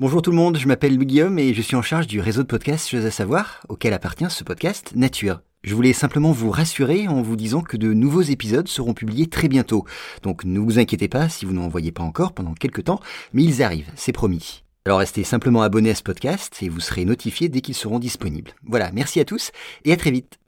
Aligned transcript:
Bonjour 0.00 0.22
tout 0.22 0.30
le 0.30 0.36
monde, 0.38 0.56
je 0.56 0.66
m'appelle 0.66 0.96
Guillaume 0.96 1.38
et 1.38 1.52
je 1.52 1.60
suis 1.60 1.76
en 1.76 1.82
charge 1.82 2.06
du 2.06 2.20
réseau 2.20 2.40
de 2.40 2.46
podcasts 2.46 2.88
Chose 2.88 3.04
à 3.04 3.10
savoir, 3.10 3.60
auquel 3.68 3.92
appartient 3.92 4.30
ce 4.30 4.44
podcast 4.44 4.92
Nature. 4.96 5.42
Je 5.62 5.74
voulais 5.74 5.92
simplement 5.92 6.32
vous 6.32 6.50
rassurer 6.50 7.06
en 7.06 7.20
vous 7.20 7.36
disant 7.36 7.60
que 7.60 7.76
de 7.76 7.92
nouveaux 7.92 8.22
épisodes 8.22 8.66
seront 8.66 8.94
publiés 8.94 9.26
très 9.26 9.48
bientôt. 9.48 9.84
Donc 10.22 10.46
ne 10.46 10.58
vous 10.58 10.78
inquiétez 10.78 11.08
pas 11.08 11.28
si 11.28 11.44
vous 11.44 11.52
n'en 11.52 11.68
voyez 11.68 11.92
pas 11.92 12.02
encore 12.02 12.32
pendant 12.32 12.54
quelques 12.54 12.84
temps, 12.84 13.00
mais 13.34 13.44
ils 13.44 13.62
arrivent, 13.62 13.92
c'est 13.94 14.12
promis. 14.12 14.64
Alors 14.86 15.00
restez 15.00 15.22
simplement 15.22 15.60
abonné 15.60 15.90
à 15.90 15.94
ce 15.94 16.02
podcast 16.02 16.56
et 16.62 16.70
vous 16.70 16.80
serez 16.80 17.04
notifié 17.04 17.50
dès 17.50 17.60
qu'ils 17.60 17.74
seront 17.74 17.98
disponibles. 17.98 18.52
Voilà, 18.64 18.92
merci 18.92 19.20
à 19.20 19.26
tous 19.26 19.52
et 19.84 19.92
à 19.92 19.98
très 19.98 20.12
vite. 20.12 20.39